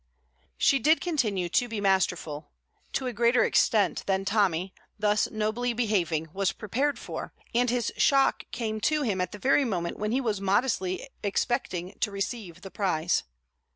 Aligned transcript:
She 0.57 0.79
did 0.79 0.99
continue 0.99 1.47
to 1.49 1.67
be 1.67 1.79
masterful 1.79 2.49
to 2.93 3.05
a 3.05 3.13
greater 3.13 3.43
extent 3.43 4.01
than 4.07 4.25
Tommy, 4.25 4.73
thus 4.97 5.29
nobly 5.29 5.73
behaving, 5.73 6.29
was 6.33 6.53
prepared 6.53 6.97
for; 6.97 7.35
and 7.53 7.69
his 7.69 7.93
shock 7.97 8.45
came 8.49 8.81
to 8.81 9.03
him 9.03 9.21
at 9.21 9.31
the 9.31 9.37
very 9.37 9.63
moment 9.63 9.99
when 9.99 10.11
he 10.11 10.19
was 10.19 10.41
modestly 10.41 11.07
expecting 11.21 11.99
to 11.99 12.09
receive 12.09 12.61
the 12.61 12.71
prize. 12.71 13.25